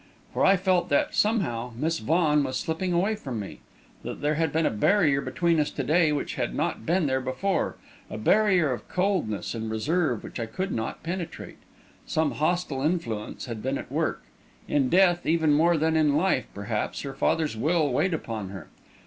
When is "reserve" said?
9.69-10.23